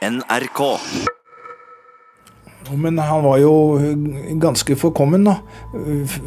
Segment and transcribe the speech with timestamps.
[0.00, 0.60] NRK.
[2.70, 3.52] Men han var jo
[4.40, 5.38] ganske forkommen, da.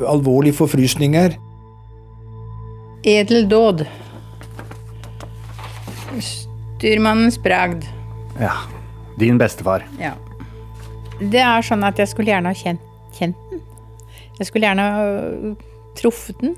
[0.10, 1.38] Alvorlige forfrysninger.
[3.04, 3.86] Edel dåd.
[6.20, 7.88] Styrmannens bragd.
[8.40, 8.54] Ja.
[9.20, 9.86] Din bestefar.
[10.02, 10.14] Ja.
[11.20, 12.82] Det er sånn at jeg skulle gjerne ha kjent,
[13.16, 13.62] kjent den.
[14.40, 15.54] Jeg skulle gjerne ha øh,
[15.98, 16.56] truffet den.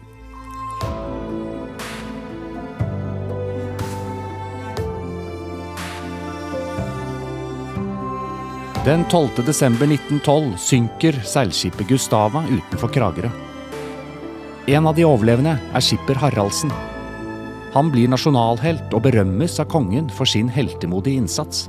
[8.85, 9.41] Den 12.
[9.45, 13.31] desember 1912 synker seilskipet Gustava utenfor Kragerø.
[14.69, 16.69] En av de overlevende er skipper Haraldsen.
[17.73, 21.63] Han blir nasjonalhelt og berømmes av kongen for sin heltemodige innsats.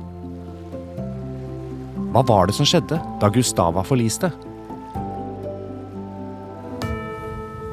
[2.13, 4.29] Hva var det som skjedde da Gustava forliste?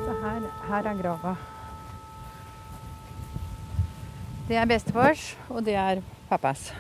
[0.09, 1.35] Så her, her er grava.
[4.49, 6.01] Det er bestefars, og det er
[6.33, 6.71] pappas.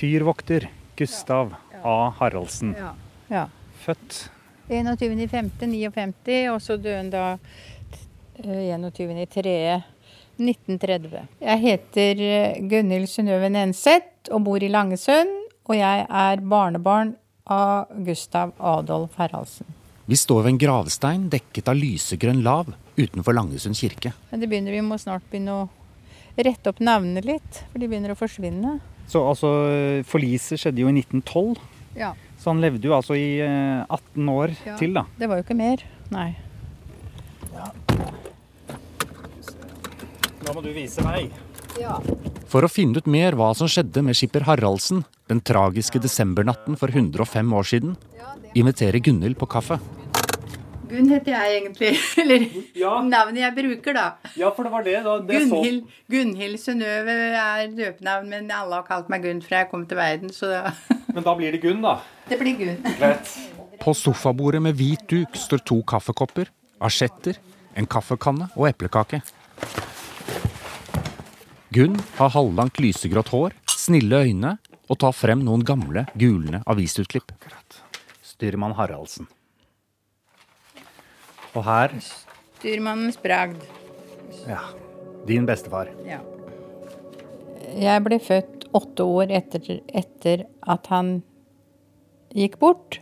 [0.00, 2.12] Fyrvokter Gustav A.
[2.18, 2.76] Haraldsen.
[3.28, 3.48] Ja.
[3.84, 4.30] Født
[4.68, 7.38] 21.5.59, og så døde han da
[8.42, 11.20] eh, 21.3.1930.
[11.40, 15.30] Jeg heter eh, Gunhild Synnøve Nenseth og bor i Langesund.
[15.66, 17.16] Og jeg er barnebarn
[17.50, 19.66] av Gustav Adolf Haraldsen.
[20.06, 24.12] Vi står ved en gravstein dekket av lysegrønn lav utenfor Langesund kirke.
[24.30, 25.68] Men det begynner, vi må snart begynne å
[26.36, 28.72] rette opp navnene litt, for de begynner å forsvinne.
[29.06, 29.50] Så altså,
[30.08, 31.60] forliset skjedde jo i 1912.
[31.96, 32.12] Ja.
[32.38, 34.76] Så han levde jo altså i eh, 18 år Ja.
[34.80, 35.06] til, da.
[35.18, 35.82] Det var jo ikke mer.
[36.10, 36.28] Nei.
[40.46, 41.26] Da må du vise vei.
[42.46, 46.88] For å finne ut mer hva som skjedde med skipper Haraldsen den tragiske desembernatten for
[46.94, 47.96] 105 år siden,
[48.54, 49.80] inviterer Gunhild på kaffe.
[50.96, 51.90] Gunn heter jeg egentlig.
[52.22, 52.46] Eller
[52.80, 52.94] Ja.
[53.04, 54.06] navnet jeg bruker, da.
[54.40, 54.96] Ja, for det var det.
[55.04, 55.18] da.
[55.28, 59.70] Det så- Gunhild, Gunhild Synnøve er døpenavn, men alle har kalt meg Gunn fra jeg
[59.70, 60.72] kom til verden, så da,
[61.16, 61.98] Men da blir det Gunn, da.
[62.28, 62.80] det blir Gunn.
[62.98, 63.36] Greit.
[63.80, 66.48] På sofabordet med hvit duk står to kaffekopper,
[66.80, 67.36] asjetter,
[67.76, 69.20] en kaffekanne og eplekake.
[71.76, 74.54] Gunn har halvlangt lysegrått hår, snille øyne
[74.88, 77.32] og tar frem noen gamle, gulne avisutklipp.
[78.24, 79.26] Styrmann Haraldsen.
[81.56, 81.94] Og her
[82.56, 83.62] Styrmannens bragd.
[84.46, 84.60] ja,
[85.26, 85.88] din bestefar.
[86.06, 86.20] Ja.
[87.76, 91.22] Jeg ble født åtte år etter, etter at han
[92.36, 93.00] gikk bort.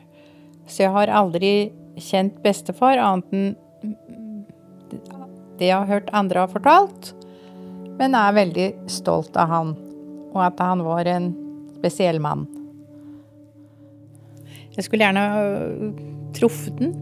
[0.67, 3.53] Så jeg har aldri kjent bestefar annet enn
[5.59, 7.13] det jeg har hørt andre har fortalt.
[7.99, 9.75] Men jeg er veldig stolt av han,
[10.35, 11.31] og at han var en
[11.77, 12.49] spesiell mann.
[14.75, 15.45] Jeg skulle gjerne ha
[16.35, 16.97] truffet den.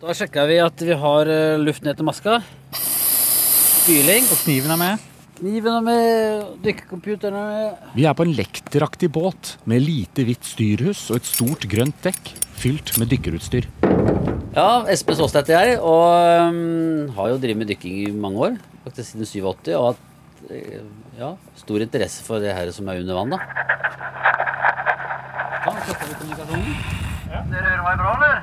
[0.00, 2.38] Da sjekka vi at vi har eh, luft ned til maska.
[2.72, 4.24] Spyling.
[4.32, 5.02] Og kniven er med.
[5.36, 7.82] Kniven er med, dykkercomputeren er med.
[7.98, 12.30] Vi er på en lekteraktig båt med lite hvitt styrhus og et stort grønt dekk
[12.62, 13.68] fylt med dykkerutstyr.
[14.56, 18.56] Ja, Espen Saas heter jeg, og um, har jo drevet med dykking i mange år.
[18.86, 20.78] Faktisk siden 87, og hatt eh,
[21.18, 23.42] ja, stor interesse for det her som er under vann, da.
[25.68, 25.76] Ja.
[27.52, 28.40] Dere hører meg bra, eller?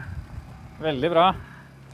[0.82, 1.32] Veldig bra.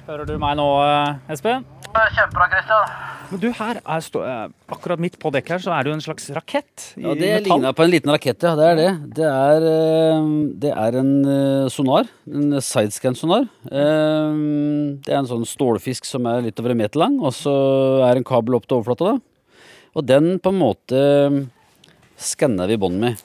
[0.08, 1.64] Hører du meg nå, eh, Espen?
[1.94, 2.94] Kjempebra, Christian.
[3.30, 5.96] Men du, her er stå, eh, akkurat midt på dekket her så er det jo
[5.96, 7.44] en slags rakett i Ja, det metall.
[7.62, 8.56] ligner på en liten rakett, ja.
[8.58, 9.14] Det er det.
[9.16, 10.28] Det er, eh,
[10.66, 12.10] det er en sonar.
[12.28, 13.48] En sidescan-sonar.
[13.70, 18.18] Det er en sånn stålfisk som er litt over en meter lang, og så er
[18.18, 19.14] en kabel opp til overflata.
[19.14, 19.20] da.
[19.96, 21.48] Og den på en måte
[22.18, 23.22] skanner vi bånd med.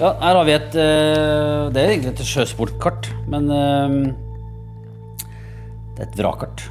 [0.00, 3.96] Ja, her har vi et eh, Det er egentlig et sjøsportkart, men eh,
[5.92, 6.62] det er et vrakkart.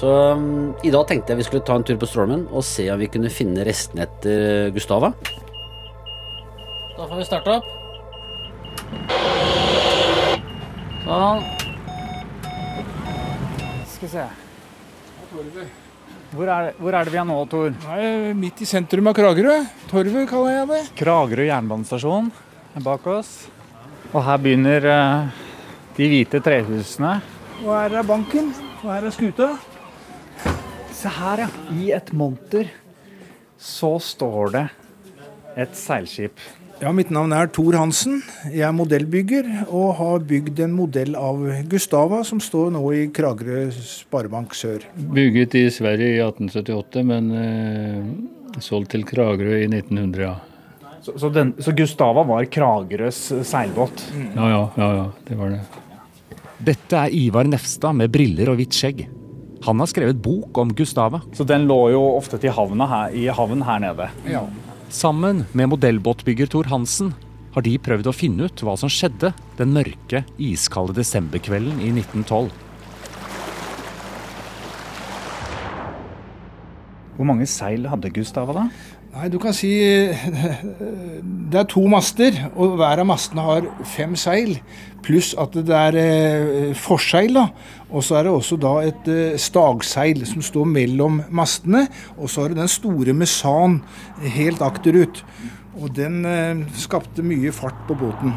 [0.00, 2.86] Så um, i dag tenkte jeg vi skulle ta en tur på Stormen og se
[2.88, 5.12] om vi kunne finne restene etter Gustava.
[6.96, 7.68] Da får vi starte opp.
[11.04, 11.44] Sånn.
[13.92, 14.26] Skal vi se.
[16.30, 17.72] Hvor er, hvor er det vi er nå, Tor?
[17.88, 18.02] Nei,
[18.38, 19.56] midt i sentrum av Kragerø.
[19.90, 20.82] Torvet kaller jeg det.
[21.00, 22.28] Kragerø jernbanestasjon
[22.78, 23.32] er bak oss.
[24.12, 25.40] Og her begynner uh,
[25.96, 27.16] de hvite trehusene.
[27.64, 28.52] Og her er banken.
[28.84, 29.48] Og her er skuta.
[30.94, 31.50] Se her, ja.
[31.74, 32.70] I et monter
[33.58, 34.64] så står det
[35.66, 36.38] et seilskip.
[36.80, 38.22] Ja, Mitt navn er Tor Hansen.
[38.48, 43.66] Jeg er modellbygger og har bygd en modell av Gustava, som står nå i Kragerø
[43.84, 44.86] Sparebank Sør.
[44.96, 50.38] Bygget i Sverige i 1878, men eh, solgt til Kragerø i 1900, ja.
[51.04, 54.06] Så, så, den, så Gustava var Kragerøs seilbåt.
[54.32, 55.60] Ja, ja, ja, ja det var det.
[56.70, 59.04] Dette er Ivar Nefstad med briller og hvitt skjegg.
[59.68, 61.20] Han har skrevet bok om Gustava.
[61.36, 64.08] Så den lå jo ofte til havna her, i havn her nede.
[64.32, 64.46] Ja.
[64.90, 67.12] Sammen med modellbåtbygger Thor Hansen
[67.54, 72.50] har de prøvd å finne ut hva som skjedde den mørke, iskalde desemberkvelden i 1912.
[77.14, 78.66] Hvor mange seil hadde Gustava da?
[79.10, 79.70] Nei, du kan si
[81.50, 84.60] Det er to master, og hver av mastene har fem seil.
[85.02, 87.34] Pluss at det er eh, forseil.
[87.34, 87.48] da,
[87.90, 91.88] Og så er det også da et eh, stagseil som står mellom mastene.
[92.20, 93.80] Og så har du den store mesan
[94.36, 95.24] helt akterut.
[95.80, 98.36] Og den eh, skapte mye fart på båten.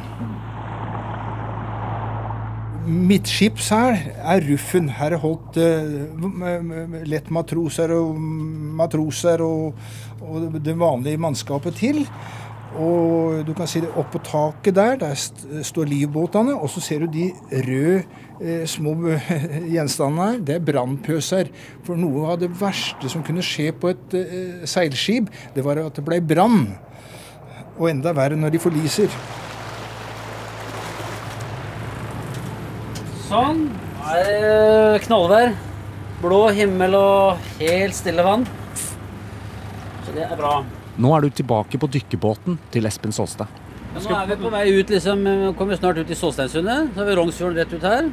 [2.83, 4.89] Midtskips her er ruffen.
[4.91, 9.77] Her er holdt uh, lettmatroser og matroser og,
[10.23, 12.03] og det vanlige mannskapet til.
[12.73, 16.55] Og du kan si det oppå taket der, der st står livbåtene.
[16.57, 18.03] Og så ser du de røde
[18.41, 18.95] eh, små
[19.73, 20.39] gjenstandene her.
[20.41, 21.51] Det er brannpøser.
[21.85, 25.99] For noe av det verste som kunne skje på et eh, seilskip, det var at
[25.99, 26.73] det ble brann.
[27.77, 29.21] Og enda verre når de forliser.
[33.29, 33.67] Sånn.
[34.03, 35.53] Nå er det knallvær.
[36.23, 38.49] Blå himmel og helt stille vann.
[40.13, 40.57] Så det er bra.
[41.01, 43.49] Nå er du tilbake på dykkerbåten til Espen Solstad.
[43.95, 45.23] Ja, nå er vi på vei ut, liksom.
[45.25, 46.91] Vi kommer snart ut i Solsteinsundet.
[46.93, 48.11] Så har vi Rongsfjorden rett ut her.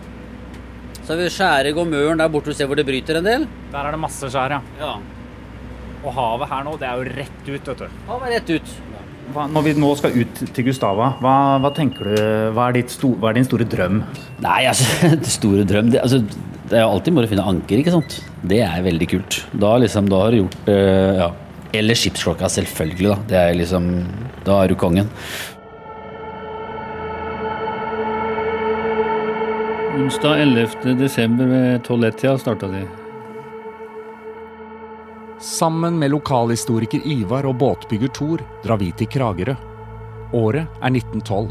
[1.03, 3.45] Så har vi skjæreg og Møren der borte, du ser hvor det bryter en del.
[3.73, 4.61] Der er det masse skjær, ja.
[4.81, 4.95] Ja.
[6.01, 7.99] Og havet her nå, det er jo rett ut, vet du.
[8.09, 8.73] Havet er rett ut.
[9.35, 12.17] Hva, når vi nå skal ut til Gustava, hva, hva tenker du,
[12.57, 14.01] hva er, ditt sto, hva er din store drøm?
[14.41, 14.89] Nei, altså,
[15.21, 16.25] det store drøm det, altså,
[16.71, 18.17] det er jo alltid moro å finne anker, ikke sant.
[18.41, 19.43] Det er veldig kult.
[19.53, 21.31] Da, liksom, da har du gjort eh, ja.
[21.73, 23.09] Eller skipsklokka, selvfølgelig.
[23.09, 24.07] Da Det er liksom
[24.45, 25.09] Da er du kongen.
[30.01, 30.97] Onsdag 11.
[30.99, 32.87] desember ved 12-1-tida starta de.
[35.41, 39.55] Sammen med lokalhistoriker Ivar og båtbygger Thor drar vi til Kragerø.
[40.33, 41.51] Året er 1912.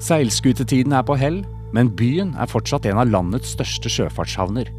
[0.00, 4.70] Seilskutetiden er på hell, men byen er fortsatt en av landets største sjøfartshavner.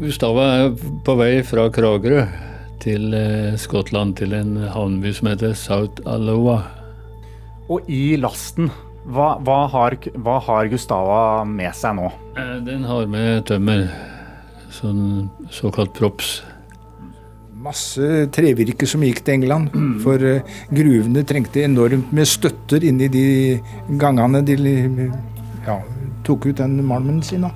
[0.00, 0.72] Gustava er
[1.04, 2.24] på vei fra Kragerø
[2.82, 6.60] til eh, Skottland, til en havneby som heter South Aloha.
[7.72, 8.70] Og i lasten,
[9.06, 12.08] hva, hva, har, hva har Gustava med seg nå?
[12.38, 13.86] Eh, Den har med tømmer,
[14.74, 16.40] sånn såkalt props.
[17.62, 19.70] Masse trevirke som gikk til England.
[20.02, 20.42] For eh,
[20.74, 23.26] gruvene trengte enormt med støtter inni de
[24.00, 24.56] gangene de
[25.62, 25.78] ja,
[26.26, 27.46] tok ut den malmen sin.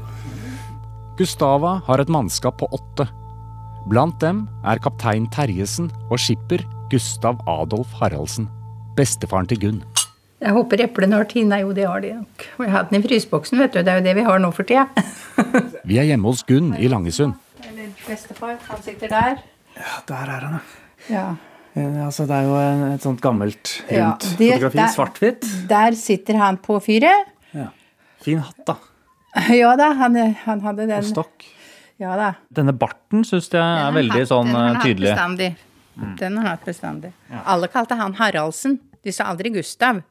[1.19, 3.09] Gustava har et mannskap på åtte.
[3.87, 8.49] Blant dem er kaptein Terjesen og skipper Gustav Adolf Haraldsen.
[8.99, 9.81] Bestefaren til Gunn.
[10.43, 11.59] Jeg håper eplene har tina.
[11.63, 12.47] Jo, det har de nok.
[12.59, 13.81] Vi jeg har den i fryseboksen, vet du.
[13.87, 14.87] Det er jo det vi har nå for tida.
[15.89, 17.37] Vi er hjemme hos Gunn i Langesund.
[17.63, 18.57] Eller bestefar.
[18.69, 19.39] Han sitter der.
[19.79, 20.59] Ja, der er han,
[21.09, 21.25] Ja.
[21.77, 21.87] ja.
[22.09, 24.87] Altså, det er jo et sånt gammelt, Ja, det- fotografi.
[24.97, 25.47] Svart-hvitt.
[25.71, 27.29] Der sitter han på fyret.
[27.55, 27.69] Ja.
[28.25, 28.77] Fin hatt, da.
[29.53, 30.17] Ja da, han,
[30.47, 30.97] han hadde den.
[30.99, 31.45] Og stokk.
[32.03, 32.33] Ja da.
[32.53, 35.11] Denne barten syns jeg er veldig hatt- sånn den har eh, hatt tydelig.
[35.15, 35.51] Bestandig.
[36.21, 37.13] Den har hatt bestandig.
[37.49, 38.79] Alle kalte han Haraldsen.
[39.03, 40.03] De sa aldri Gustav.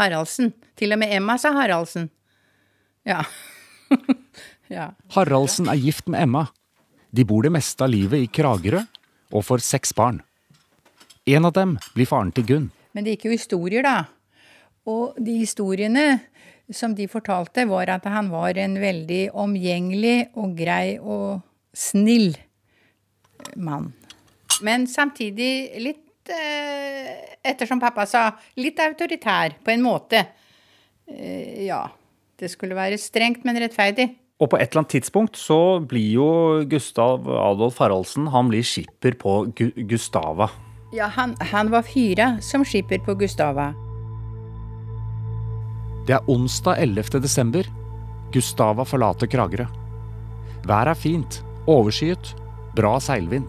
[0.00, 0.52] Haraldsen.
[0.76, 2.10] Til og med Emma sa Haraldsen.
[3.08, 3.22] Ja.
[4.68, 4.90] ja.
[5.16, 6.46] Haraldsen er gift med Emma.
[7.10, 8.82] De bor det meste av livet i Kragerø
[9.32, 10.20] og får seks barn.
[11.26, 12.68] En av dem blir faren til Gunn.
[12.92, 13.96] Men det gikk jo historier, da.
[14.90, 16.04] Og de historiene
[16.72, 21.40] som de fortalte, var at han var en veldig omgjengelig og grei og
[21.76, 22.34] snill
[23.56, 23.92] mann.
[24.62, 30.26] Men samtidig litt, eh, ettersom pappa sa, litt autoritær på en måte.
[31.08, 31.86] Eh, ja.
[32.40, 34.16] Det skulle være strengt, men rettferdig.
[34.40, 36.28] Og på et eller annet tidspunkt så blir jo
[36.64, 40.48] Gustav Adolf Haraldsen han blir skipper på Gu Gustava.
[40.96, 43.74] Ja, han, han var fyra som skipper på Gustava.
[46.10, 47.20] Det er onsdag 11.
[47.22, 47.66] desember.
[48.34, 49.68] Gustava forlater Kragerø.
[50.66, 51.36] Været er fint,
[51.70, 52.32] overskyet,
[52.74, 53.46] bra seilvind.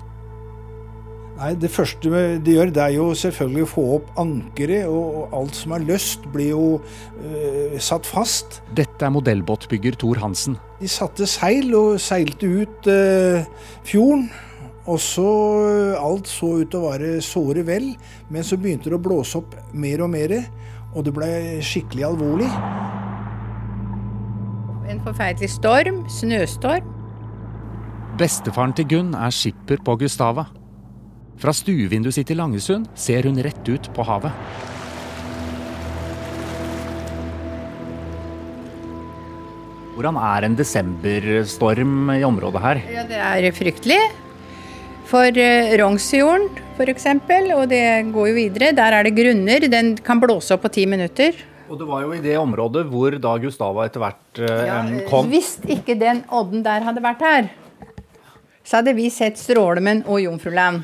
[1.39, 2.11] Nei, Det første
[2.45, 6.29] de gjør, det er jo selvfølgelig å få opp ankeret, og alt som er løst,
[6.29, 8.61] blir jo øh, satt fast.
[8.77, 10.59] Dette er modellbåtbygger Thor Hansen.
[10.77, 13.41] De satte seil og seilte ut øh,
[13.89, 14.29] fjorden.
[14.85, 15.31] Og så
[15.65, 17.95] øh, Alt så ut til å være såre vel,
[18.29, 20.43] men så begynte det å blåse opp mer og mer,
[20.95, 21.29] og det ble
[21.63, 22.49] skikkelig alvorlig.
[24.91, 26.87] En forferdelig storm, snøstorm.
[28.19, 30.49] Bestefaren til Gunn er skipper på Gustava.
[31.41, 34.35] Fra stuevinduet sitt i Langesund ser hun rett ut på havet.
[39.95, 42.81] Hvordan er en desemberstorm i området her?
[42.89, 43.99] Ja, det er fryktelig.
[45.11, 46.47] For uh, Rongsfjorden
[46.81, 47.05] f.eks.,
[47.55, 49.67] og det går jo videre, der er det grunner.
[49.71, 51.37] Den kan blåse opp på ti minutter.
[51.71, 55.29] Og det var jo i det området hvor da Gustava etter hvert eh, Ja, kom.
[55.31, 57.51] Hvis ikke den odden der hadde vært her,
[58.67, 60.83] så hadde vi sett Strålemen og Jomfruland.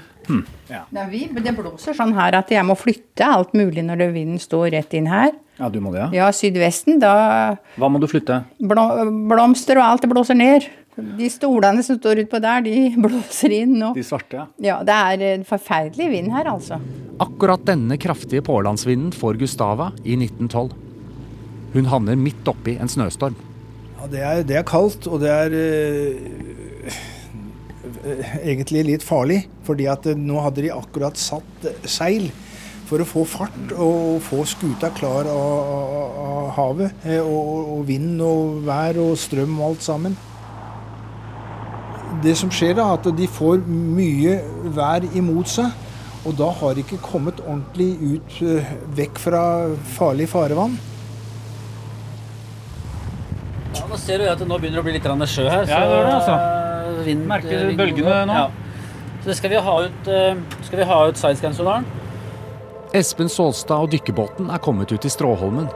[0.68, 0.84] Ja.
[0.90, 4.42] Det, er vi, det blåser sånn her at jeg må flytte alt mulig når vinden
[4.42, 5.32] står rett inn her.
[5.58, 6.10] Ja, du må det, ja.
[6.14, 7.14] Ja, sydvesten, da
[7.80, 8.44] Hva må du flytte?
[8.62, 10.68] Blomster og alt det blåser ned.
[11.18, 13.76] De stolene som står utpå der, de blåser inn.
[13.82, 13.92] nå.
[13.98, 14.48] De svarte, ja.
[14.66, 16.80] ja, det er en forferdelig vind her, altså.
[17.22, 20.74] Akkurat denne kraftige pålandsvinden får Gustava i 1912.
[21.74, 23.38] Hun havner midt oppi en snøstorm.
[23.98, 26.67] Ja, det er, det er kaldt, og det er eh,
[28.42, 29.44] egentlig litt farlig.
[29.68, 32.30] Fordi at eh, nå hadde de akkurat satt seil
[32.88, 37.04] for å få fart og få skuta klar av, av, av havet.
[37.08, 40.16] eh, Og, og vind og vær og strøm og alt sammen.
[42.24, 44.38] Det som skjer, da, er at de får mye
[44.74, 45.84] vær imot seg.
[46.28, 49.42] Og da har de ikke kommet ordentlig ut eh, vekk fra
[49.96, 50.80] farlig farevann.
[53.78, 55.68] Ja, nå ser du at det nå begynner å bli litt sjø her.
[55.70, 56.57] Ja, det er det, altså.
[57.08, 58.38] Vind- Merker du bølgene nå?
[58.38, 58.48] Ja.
[59.24, 60.36] Så det skal vi ha ut, eh,
[60.68, 61.86] skal vi ha ut sidescan-sonaren.
[62.96, 65.68] Espen Solstad og dykkerbåten er kommet ut i Stråholmen.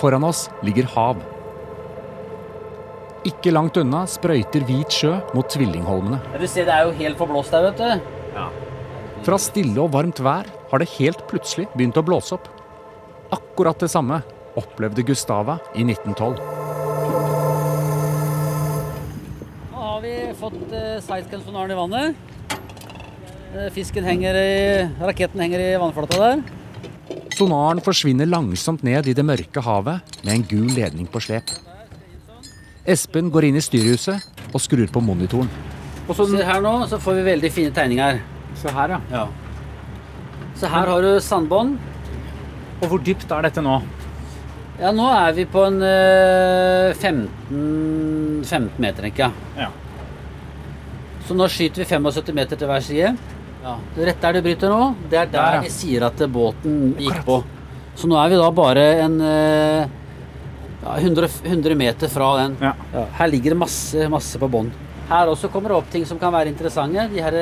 [0.00, 1.20] Foran oss ligger hav.
[3.24, 6.18] Ikke langt unna sprøyter hvit sjø mot Tvillingholmene.
[6.34, 8.40] Ja, du ser det er jo helt forblåst der, vet du.
[9.24, 12.48] Fra stille og varmt vær har det helt plutselig begynt å blåse opp.
[13.32, 14.18] Akkurat det samme
[14.60, 16.36] opplevde Gustava i 1912.
[21.22, 22.16] fått som sidescan-sonaren i vannet.
[23.54, 26.42] Eh, Fisken henger i Raketten henger i vannflata der.
[27.34, 31.44] Sonaren forsvinner langsomt ned i det mørke havet med en gul ledning på slep.
[32.86, 34.20] Espen går inn i styrhuset
[34.52, 35.48] og skrur på monitoren.
[36.08, 38.20] Og så, Se her nå, så får vi veldig fine tegninger.
[38.56, 39.00] se her, ja.
[39.10, 39.28] Ja.
[40.54, 41.78] Så her har du sandbånd.
[42.82, 43.82] Og hvor dypt er dette nå?
[44.80, 49.32] Ja, nå er vi på en eh, 15, 15 meter, tenker jeg.
[49.56, 49.70] Ja.
[51.24, 53.14] Så nå skyter vi 75 meter til hver side.
[53.64, 53.74] Ja.
[53.96, 57.38] Rett der du bryter nå, det er der, Der, vi sier at båten gikk på.
[57.96, 59.86] Så nå er vi da bare en eh,
[60.82, 62.58] ja, 100, 100 meter fra den.
[62.60, 62.74] Ja.
[62.92, 64.68] Ja, her ligger det masse, masse på bånn.
[65.08, 67.06] Her også kommer det opp ting som kan være interessante.
[67.12, 67.38] De her,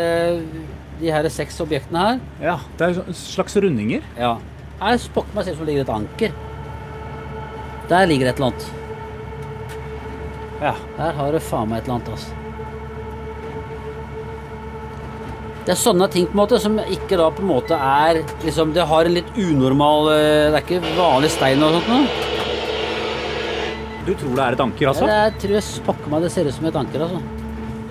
[1.00, 2.20] de her seks objektene her.
[2.42, 2.56] ja.
[2.78, 4.06] Det er slags rundinger.
[4.18, 4.36] Ja.
[4.82, 6.38] Her spokker meg ser ut som ligger et anker.
[7.90, 8.70] Der ligger det et eller annet.
[10.62, 10.74] Ja.
[11.00, 12.41] Her har du faen meg et eller annet, altså.
[15.62, 18.72] Det er sånne ting på en måte som ikke da på en måte er liksom
[18.74, 22.32] Det har en litt unormal eh, Det er ikke vanlig stein og sånt noe.
[24.02, 25.06] Du tror det er et anker, altså?
[25.06, 27.20] Ja, det er, tror jeg spokker meg det ser ut som et anker, altså.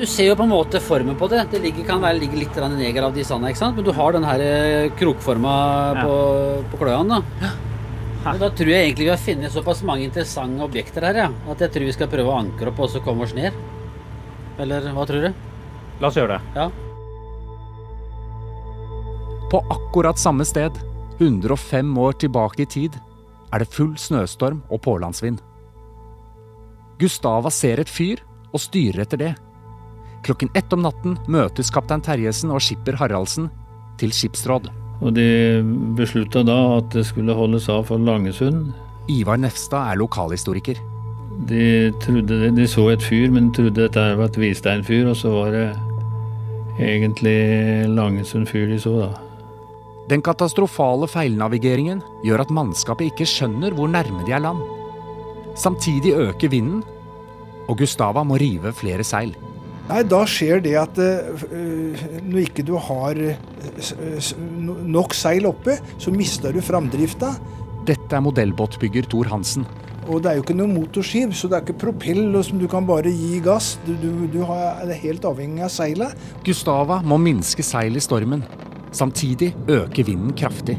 [0.01, 1.45] Du ser jo på en måte formen på det.
[1.53, 3.79] Det ligger, kan være ligge litt neger av de sanda, ikke sant?
[3.79, 5.55] Men du har den her eh, krokforma
[5.95, 6.03] Ja.
[6.03, 6.17] på,
[6.73, 7.51] på kløene, da.
[8.25, 8.35] Ja.
[8.43, 11.31] da tror jeg egentlig vi har funnet såpass mange interessante objekter her, ja.
[11.47, 13.55] At jeg tror vi skal prøve å ankre opp og så komme oss ned.
[14.59, 15.43] Eller hva tror du?
[16.01, 16.57] La oss gjøre det.
[16.59, 16.90] Ja.
[19.51, 20.71] På akkurat samme sted,
[21.19, 22.93] 105 år tilbake i tid,
[23.51, 25.41] er det full snøstorm og pålandsvind.
[27.01, 28.21] Gustava ser et fyr
[28.53, 29.31] og styrer etter det.
[30.23, 33.49] Klokken ett om natten møtes kaptein Terjesen og skipper Haraldsen
[33.99, 34.69] til skipsråd.
[35.01, 35.25] Og de
[35.97, 38.69] beslutta da at det skulle holdes av for Langesund.
[39.11, 40.79] Ivar Nefstad er lokalhistoriker.
[41.49, 45.51] De trodde de så et fyr, men trodde dette var et Visteinfyr, og så var
[45.57, 45.65] det
[46.79, 49.30] egentlig Langesund fyr de så, da.
[50.09, 54.63] Den katastrofale feilnavigeringen gjør at mannskapet ikke skjønner hvor nærme de er land.
[55.59, 56.81] Samtidig øker vinden,
[57.69, 59.35] og Gustava må rive flere seil.
[59.89, 63.17] Nei, da skjer det at øh, når ikke du har
[64.63, 67.33] no- nok seil oppe, så mister du framdrifta.
[67.87, 69.65] Dette er modellbåtbygger Thor Hansen.
[70.07, 72.87] Og det er jo ikke noe motorskip, så det er ikke propell som du kan
[72.87, 73.75] bare gi gass.
[73.85, 76.17] Du, du, du er helt avhengig av seilet.
[76.45, 78.45] Gustava må minske seil i stormen.
[78.91, 80.77] Samtidig øker vinden kraftig.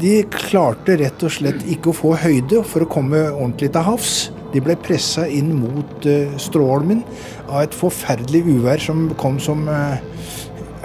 [0.00, 4.14] De klarte rett og slett ikke å få høyde for å komme ordentlig til havs.
[4.54, 7.04] De ble pressa inn mot uh, Stråholmen
[7.50, 10.00] av et forferdelig uvær som kom som uh,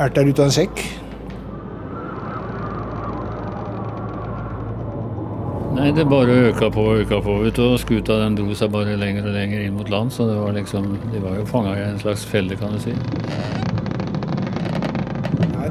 [0.01, 0.83] erter ut av en sekk.
[5.75, 8.71] Nei, det bare øka på og øka på, vet du, og skuta den dro seg
[8.71, 11.75] bare lenger og lenger inn mot land, så det var liksom, de var jo fanga
[11.75, 12.95] i en slags felle, kan du si.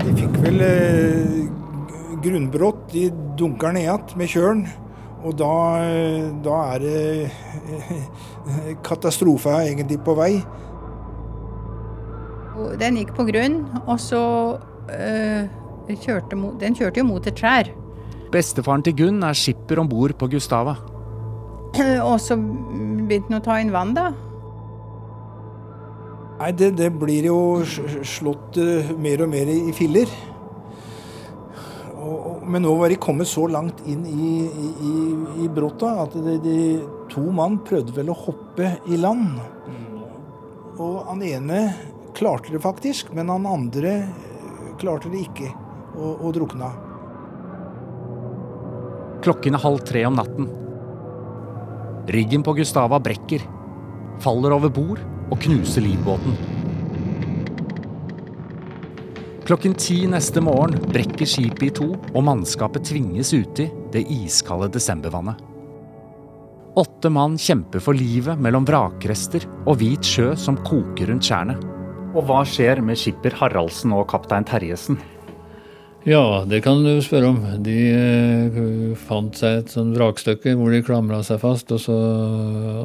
[0.05, 1.45] De fikk vel eh,
[2.25, 2.87] grunnbrott.
[2.93, 3.09] De
[3.39, 4.65] dunker ned igjen med kjølen.
[5.25, 5.53] Og da,
[6.45, 8.03] da er det
[8.89, 10.33] katastrofe egentlig på vei.
[12.79, 14.21] Den gikk på grunn, og så
[14.93, 15.49] eh,
[15.89, 17.71] kjørte, Den kjørte jo mot et trær.
[18.35, 20.77] Bestefaren til Gunn er skipper om bord på Gustava.
[22.11, 24.13] Og så begynte han å ta inn vann, da.
[26.35, 30.11] Nei, det, det blir jo slått uh, mer og mer i filler.
[32.45, 34.95] Men nå var de kommet så langt inn i, i,
[35.45, 36.57] i Bråta at de, de,
[37.09, 39.39] to mann prøvde vel å hoppe i land.
[40.75, 41.61] Og han ene
[42.19, 43.95] klarte det faktisk, men han andre
[44.83, 45.49] klarte det ikke,
[45.95, 46.75] og, og drukna.
[49.25, 50.51] Klokken er halv tre om natten.
[52.13, 53.47] Ryggen på Gustava brekker,
[54.21, 56.37] faller over bord og knuser livbåten.
[59.45, 65.37] Klokken ti neste morgen brekker skipet i to, og mannskapet tvinges uti det iskalde desembervannet.
[66.81, 71.61] Åtte mann kjemper for livet mellom vrakrester og hvit sjø som koker rundt tjernet.
[72.15, 74.99] Og hva skjer med skipper Haraldsen og kaptein Terjesen?
[76.05, 77.39] Ja, det kan du spørre om.
[77.65, 81.97] De uh, fant seg et sånn vrakstykke hvor de klamra seg fast, og så,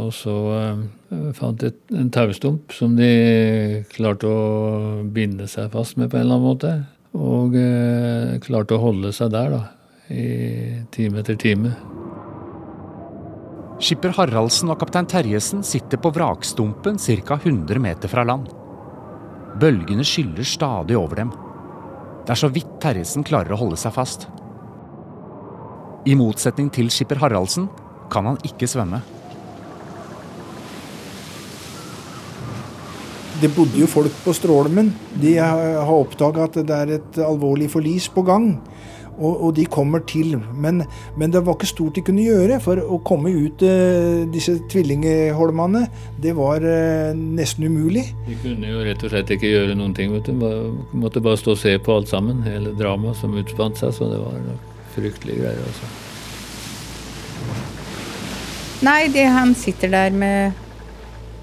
[0.05, 6.07] og så uh, fant de en taustump som de klarte å binde seg fast med
[6.13, 6.71] på en eller annen måte.
[7.19, 9.61] Og uh, klarte å holde seg der, da.
[10.15, 11.73] I time etter time.
[13.83, 16.95] Skipper Haraldsen og kaptein Terjesen sitter på vrakstumpen
[17.27, 17.35] ca.
[17.35, 18.47] 100 meter fra land.
[19.59, 21.35] Bølgene skyller stadig over dem.
[22.29, 24.27] Det er så vidt Terjesen klarer å holde seg fast.
[26.05, 27.65] I motsetning til skipper Haraldsen
[28.13, 29.00] kan han ikke svømme.
[33.41, 34.91] Det bodde jo folk på Strålmen.
[35.17, 38.51] De har oppdaga at det er et alvorlig forlis på gang.
[39.19, 40.38] Og, og, de kommer til.
[40.55, 40.83] Men,
[41.19, 42.59] men, det var ikke stort de kunne gjøre.
[42.63, 45.85] For å komme ut eh, disse tvillingholmene,
[46.23, 48.05] det var eh, nesten umulig.
[48.27, 50.13] De kunne jo rett og slett ikke gjøre noen ting.
[50.15, 50.39] vet du.
[50.39, 52.43] De måtte bare stå og se på alt sammen.
[52.47, 53.93] Hele dramaet som utspant seg.
[53.97, 54.39] Så det var
[54.95, 55.67] fryktelige greier.
[55.67, 55.91] altså.
[58.88, 60.65] Nei, det, han sitter der med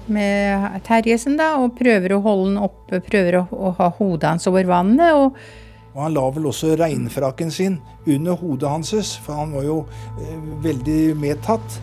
[0.07, 4.47] med Terjesen da, og prøver å holde den oppe, prøver å, å ha hodet hans
[4.49, 5.11] over vannet.
[5.11, 5.66] og
[5.97, 9.77] og han la vel også regnfrakken sin under hodet hans, for han var jo
[10.21, 11.77] eh, veldig medtatt.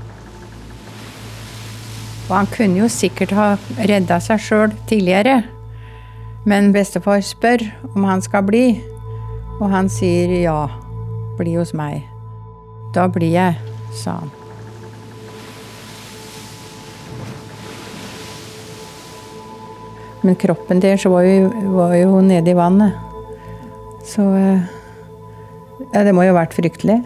[2.28, 3.48] Og han kunne jo sikkert ha
[3.90, 5.40] redda seg sjøl tidligere.
[6.46, 8.78] Men bestefar spør om han skal bli,
[9.58, 10.60] og han sier ja,
[11.40, 12.04] bli hos meg.
[12.94, 13.58] Da blir jeg,
[13.98, 14.30] sa han.
[20.22, 21.26] Men kroppen deres var
[21.74, 23.03] var jo nede i vannet.
[24.04, 24.60] Så eh,
[25.94, 27.00] Ja, det må jo ha vært fryktelig.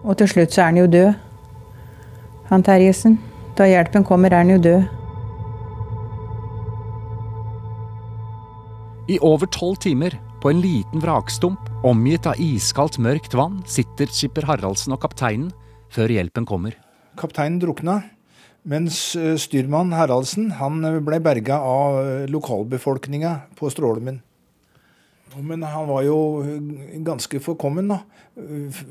[0.00, 1.12] Og til slutt så er han jo død.
[2.50, 3.18] Han Terjesen.
[3.58, 4.88] Da hjelpen kommer, er han jo død.
[9.10, 14.46] I over tolv timer, på en liten vrakstump, omgitt av iskaldt, mørkt vann, sitter skipper
[14.48, 15.50] Haraldsen og kapteinen
[15.92, 16.76] før hjelpen kommer.
[17.18, 17.98] Kapteinen drukna,
[18.62, 24.22] mens eh, styrmann Haraldsen han ble berga av eh, lokalbefolkninga på Strålemen.
[25.38, 26.18] Men han var jo
[27.06, 27.88] ganske forkommen.
[27.88, 28.00] da.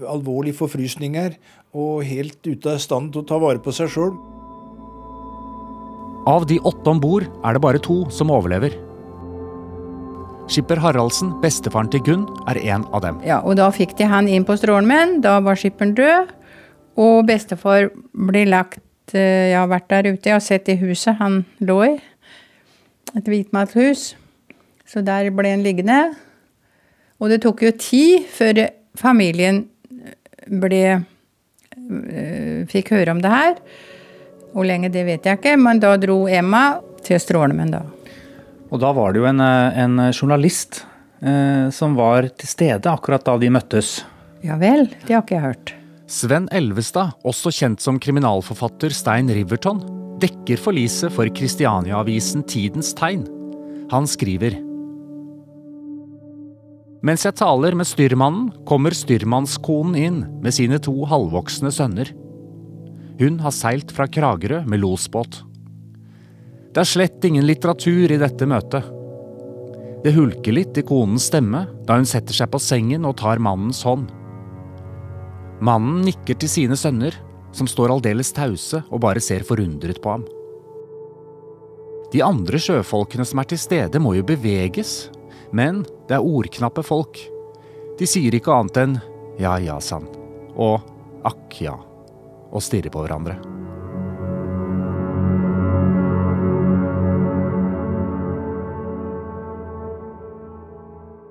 [0.07, 1.35] Alvorlige forfrysninger
[1.75, 4.13] og helt ute av stand til å ta vare på seg sjøl.
[6.29, 8.75] Av de åtte om bord er det bare to som overlever.
[10.49, 13.19] Skipper Haraldsen, bestefaren til Gunn, er en av dem.
[13.25, 15.19] Ja, og Da fikk de han inn på Strålmenn.
[15.21, 16.31] Da var skipperen død.
[16.99, 21.15] Og bestefar ble lagt eh, Jeg har vært der ute, jeg har sett det huset
[21.21, 21.93] han lå i.
[23.15, 24.15] Et hvitmalthus.
[24.89, 26.15] Så der ble han liggende.
[27.19, 28.65] Og det tok jo tid før
[28.99, 29.65] familien
[30.49, 33.57] ble øh, Fikk høre om det her.
[34.53, 37.83] Hvor lenge, det vet jeg ikke, men da dro Emma til Strålemen, da.
[38.69, 40.83] Og da var det jo en, eh, en journalist
[41.21, 43.99] eh, som var til stede akkurat da de møttes.
[44.45, 45.73] Ja vel, det har ikke jeg hørt.
[46.09, 49.81] Sven Elvestad, også kjent som kriminalforfatter Stein Riverton,
[50.21, 53.27] dekker forliset for Kristiania-avisen Tidens Tegn.
[53.93, 54.57] Han skriver
[57.05, 62.11] mens jeg taler med styrmannen, kommer styrmannskonen inn med sine to halvvoksne sønner.
[63.19, 65.41] Hun har seilt fra Kragerø med losbåt.
[66.69, 68.95] Det er slett ingen litteratur i dette møtet.
[70.03, 73.81] Det hulker litt i konens stemme da hun setter seg på sengen og tar mannens
[73.87, 74.07] hånd.
[75.59, 77.15] Mannen nikker til sine sønner,
[77.51, 80.27] som står aldeles tause og bare ser forundret på ham.
[82.13, 85.09] De andre sjøfolkene som er til stede, må jo beveges
[85.55, 87.19] men det er ordknappe folk.
[87.99, 88.97] De sier ikke annet enn
[89.39, 90.07] ja ja, sann.
[90.59, 90.79] Og
[91.27, 91.75] Akk ja.
[92.49, 93.35] Og stirrer på hverandre.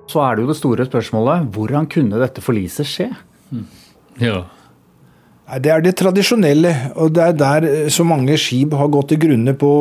[0.09, 3.09] Så er det jo det store spørsmålet hvordan kunne dette forliset skje?
[4.21, 4.45] Ja.
[5.49, 9.21] Det er det tradisjonelle, og det er der eh, så mange skip har gått til
[9.23, 9.71] grunne på,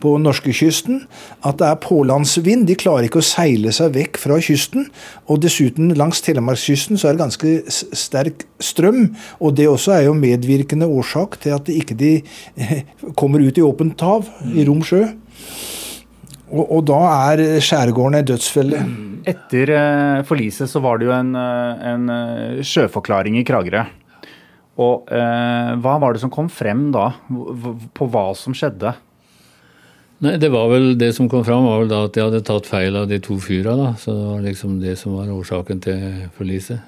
[0.00, 1.02] på norskekysten.
[1.44, 2.64] At det er pålandsvind.
[2.68, 4.88] De klarer ikke å seile seg vekk fra kysten.
[5.28, 7.52] Og dessuten, langs Telemarkskysten så er det ganske
[8.00, 9.10] sterk strøm.
[9.44, 12.14] Og det også er jo medvirkende årsak til at de ikke de
[12.56, 12.80] eh,
[13.12, 14.24] kommer ut i åpent hav,
[14.56, 15.04] i rom sjø.
[16.50, 18.84] Og, og da er skjærgården ei dødsfelle.
[19.28, 22.12] Etter eh, forliset så var det jo en, en
[22.64, 23.84] sjøforklaring i Kragerø.
[24.80, 28.94] Og eh, hva var det som kom frem da, på hva som skjedde?
[30.20, 32.68] Nei, det var vel det som kom fram, var vel da at de hadde tatt
[32.68, 33.92] feil av de to fyra, da.
[34.00, 36.02] Så det var liksom det som var årsaken til
[36.36, 36.80] forliset.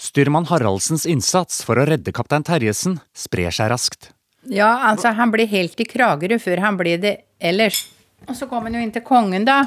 [0.00, 4.10] Styrmann Haraldsens innsats for å redde kaptein Terjesen sprer seg raskt.
[4.50, 7.84] Ja, altså, han ble helt i Kragerø før han ble det ellers.
[8.24, 9.66] Og så kom han jo inn til kongen, da.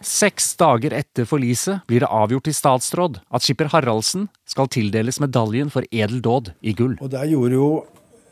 [0.00, 5.68] Seks dager etter forliset blir det avgjort i statsråd at skipper Haraldsen skal tildeles medaljen
[5.72, 6.94] for edel dåd i gull.
[7.04, 7.66] Og der gjorde jo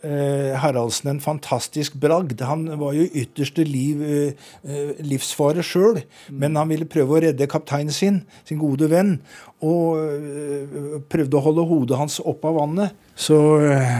[0.00, 2.40] eh, Haraldsen en fantastisk bragd.
[2.48, 6.00] Han var jo i ytterste liv eh, eh, livsfare sjøl,
[6.32, 9.18] men han ville prøve å redde kapteinen sin, sin gode venn,
[9.60, 12.96] og eh, prøvde å holde hodet hans opp av vannet.
[13.18, 13.36] Så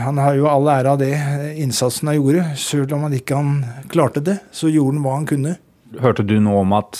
[0.07, 1.13] han har jo all ære av det
[1.59, 2.49] innsatsen han gjorde.
[2.57, 5.55] Selv om han ikke han klarte det, så gjorde han hva han kunne.
[6.01, 6.97] Hørte du noe om at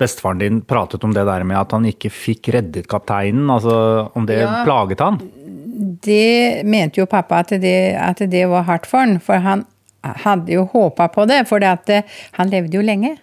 [0.00, 3.46] bestefaren din pratet om det der med at han ikke fikk reddet kapteinen?
[3.52, 4.62] Altså om det Ja.
[4.64, 5.20] plaget han?
[6.04, 9.64] Det mente jo pappa at det, at det var hardt for han, for han
[10.02, 12.04] hadde jo håpa på det, for det at
[12.36, 13.16] han levde jo lenge.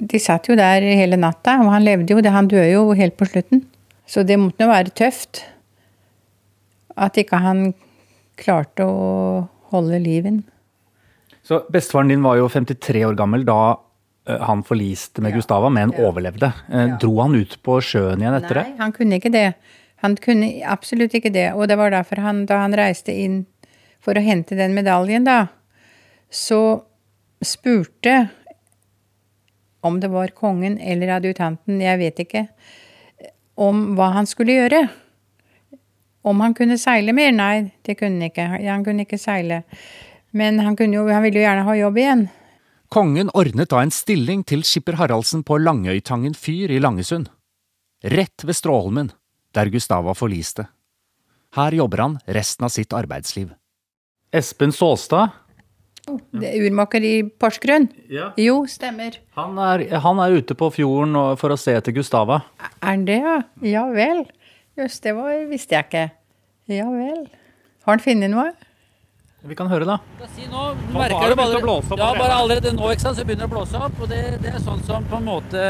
[0.00, 2.32] De satt jo der hele natta, og han levde jo det.
[2.32, 3.66] Han døde jo helt på slutten.
[4.08, 5.42] Så det måtte jo være tøft.
[6.96, 7.74] At ikke han
[8.40, 10.42] klarte å holde liven.
[11.44, 13.76] Så bestefaren din var jo 53 år gammel da
[14.40, 16.52] han forliste med Gustava, men overlevde.
[16.70, 16.86] Ja.
[17.02, 18.66] Dro han ut på sjøen igjen etter det?
[18.70, 19.46] Nei, han kunne ikke det.
[20.04, 21.50] Han kunne absolutt ikke det.
[21.56, 23.42] Og det var derfor han, da han reiste inn
[24.00, 25.50] for å hente den medaljen, da,
[26.30, 26.80] så
[27.44, 28.28] spurte
[29.84, 32.44] om det var kongen eller adjutanten, jeg vet ikke,
[33.60, 34.84] om hva han skulle gjøre.
[36.24, 37.32] Om han kunne seile mer?
[37.32, 38.46] Nei, det kunne han ikke.
[38.66, 39.62] Han kunne ikke seile.
[40.36, 42.26] Men han, kunne jo, han ville jo gjerne ha jobb igjen.
[42.90, 47.28] Kongen ordnet da en stilling til skipper Haraldsen på Langøytangen fyr i Langesund.
[48.02, 49.12] Rett ved Stråholmen,
[49.54, 50.64] der Gustava forliste.
[51.54, 53.52] Her jobber han resten av sitt arbeidsliv.
[54.34, 55.30] Espen Såstad,
[56.34, 57.86] Det er Urmaker i Porsgrunn?
[58.10, 58.32] Ja.
[58.40, 59.20] Jo, stemmer.
[59.36, 62.40] han er, han er ute på fjorden for å se etter Gustava.
[62.58, 63.36] Er han det, ja?
[63.62, 64.24] Ja vel.
[64.78, 66.04] Jøss, det var, visste jeg ikke.
[66.74, 67.28] Ja vel.
[67.84, 68.48] Har han funnet noe?
[69.40, 70.26] Vi kan høre, da.
[70.34, 72.90] Si nå, har merker det du begynt å bare, blåse opp ja, bare allerede nå
[72.92, 74.02] ikke sant, så begynner det å blåse opp.
[74.04, 75.62] Og det, det er sånn som på en måte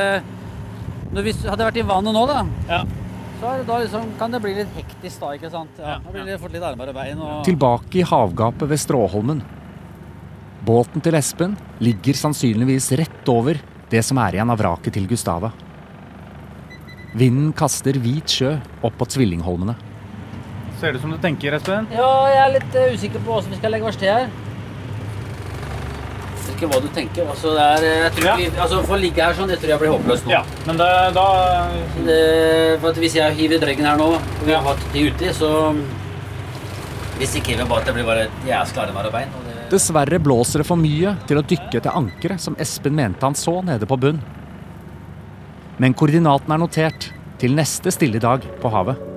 [1.15, 2.81] Når vi hadde vært i vannet nå, da, Ja.
[3.39, 5.79] så er det da liksom, kan det bli litt hektisk da, ikke sant.
[5.79, 7.23] Ja, da blir det fått litt armere bein.
[7.23, 7.45] Og...
[7.47, 9.43] Tilbake i havgapet ved Stråholmen.
[10.67, 15.53] Båten til Espen ligger sannsynligvis rett over det som er igjen av vraket til Gustava.
[17.19, 18.53] Vinden kaster hvit sjø
[18.87, 19.75] opp på Tvillingholmene.
[20.81, 21.89] Ser det ut som du tenker, Espen?
[21.93, 24.31] Ja, jeg er litt eh, usikker på hvordan vi skal legge oss til her.
[26.41, 27.29] Jeg vet ikke hva du tenker.
[27.29, 28.37] Altså, det er, eh, jeg tror Ja.
[28.37, 30.33] vi, altså, For å ligge her sånn, det tror jeg blir håpløst nå.
[30.33, 31.27] Ja, men det, da
[32.07, 35.29] Det, for at Hvis jeg hiver dreggen her nå, og vi har hatt de uti,
[35.37, 35.53] så
[37.21, 39.29] risikerer vi bare at det blir bare et jæskla armer og bein.
[39.37, 43.21] Og det, Dessverre blåser det for mye til å dykke til ankeret som Espen mente
[43.23, 44.21] han så nede på bunn.
[45.79, 49.10] Men koordinaten er notert til neste stille dag på havet.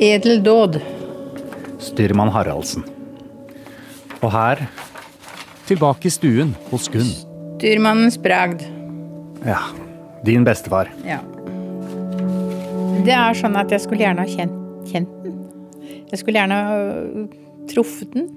[0.00, 0.78] Edel dåd.
[1.78, 2.86] Styrmann Haraldsen.
[4.24, 4.62] Og her
[5.68, 7.10] Tilbake i stuen hos Gunn.
[7.58, 8.64] Styrmannens bragd.
[9.44, 9.58] Ja.
[10.24, 10.88] Din bestefar.
[11.04, 11.18] Ja.
[13.04, 14.56] Det er sånn at jeg skulle gjerne ha kjent,
[14.88, 15.36] kjent den.
[16.08, 17.28] Jeg skulle gjerne ha øh,
[17.68, 18.32] truffet den.